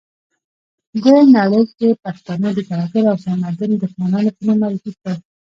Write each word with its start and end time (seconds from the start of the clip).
ده 1.03 1.15
نړۍ 1.37 1.63
کې 1.77 1.89
پښتانه 2.03 2.47
د 2.53 2.59
ترهګرو 2.69 3.11
او 3.11 3.17
تمدن 3.25 3.71
دښمنانو 3.83 4.35
په 4.35 4.41
نوم 4.47 4.57
معرفي 4.61 4.91
کړل. 4.99 5.17